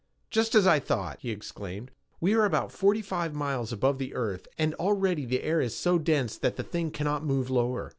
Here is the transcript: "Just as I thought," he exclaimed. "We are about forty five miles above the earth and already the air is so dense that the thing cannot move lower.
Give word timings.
"Just 0.31 0.55
as 0.55 0.65
I 0.65 0.79
thought," 0.79 1.19
he 1.19 1.29
exclaimed. 1.29 1.91
"We 2.19 2.33
are 2.33 2.43
about 2.43 2.71
forty 2.71 3.03
five 3.03 3.35
miles 3.35 3.71
above 3.71 3.99
the 3.99 4.15
earth 4.15 4.47
and 4.57 4.73
already 4.79 5.25
the 5.27 5.43
air 5.43 5.61
is 5.61 5.77
so 5.77 5.99
dense 5.99 6.39
that 6.39 6.55
the 6.55 6.63
thing 6.63 6.89
cannot 6.89 7.23
move 7.23 7.51
lower. 7.51 7.89